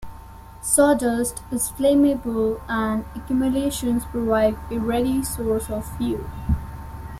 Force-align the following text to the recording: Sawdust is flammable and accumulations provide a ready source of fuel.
Sawdust 0.63 1.43
is 1.51 1.69
flammable 1.69 2.59
and 2.67 3.05
accumulations 3.13 4.03
provide 4.05 4.57
a 4.71 4.79
ready 4.79 5.21
source 5.23 5.69
of 5.69 5.95
fuel. 5.99 6.25